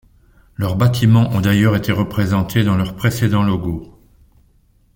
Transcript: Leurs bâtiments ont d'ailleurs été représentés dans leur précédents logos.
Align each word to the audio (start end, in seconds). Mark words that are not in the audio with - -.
Leurs 0.55 0.77
bâtiments 0.77 1.29
ont 1.29 1.41
d'ailleurs 1.41 1.75
été 1.75 1.91
représentés 1.91 2.63
dans 2.63 2.75
leur 2.75 2.95
précédents 2.95 3.43
logos. 3.43 3.95